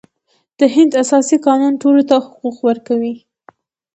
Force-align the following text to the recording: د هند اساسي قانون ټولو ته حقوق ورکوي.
د 0.59 0.61
هند 0.75 0.91
اساسي 1.03 1.37
قانون 1.47 1.73
ټولو 1.81 2.01
ته 2.09 2.15
حقوق 2.25 2.57
ورکوي. 2.67 3.13